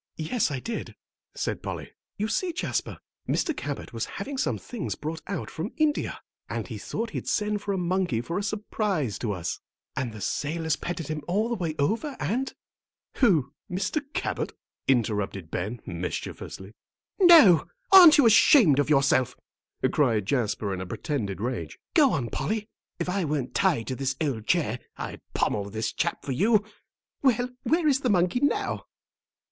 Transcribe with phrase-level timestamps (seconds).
[0.17, 0.95] "Yes, I did,"
[1.35, 1.91] said Polly.
[2.17, 2.97] "You see, Jasper,
[3.29, 3.55] Mr.
[3.55, 7.71] Cabot was having some things brought out from India, and he thought he'd send for
[7.71, 9.59] a monkey for a surprise to us.
[9.95, 12.51] And the sailors petted him all the way over, and"
[13.17, 14.01] "Who, Mr.
[14.15, 14.53] Cabot?"
[14.87, 16.73] interrupted Ben, mischievously.
[17.19, 19.35] "No; aren't you ashamed of yourself,"
[19.91, 21.77] cried Jasper, in a pretended rage.
[21.93, 22.67] "Go on, Polly.
[22.97, 26.65] If I weren't tied to this old chair I'd pommel this chap for you.
[27.21, 28.87] Well, where is the monkey now?"